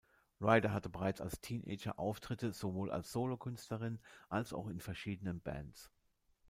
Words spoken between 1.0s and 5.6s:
als Teenager Auftritte sowohl als Solokünstlerin als auch in verschiedenen